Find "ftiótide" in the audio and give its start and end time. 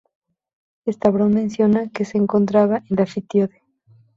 3.05-3.61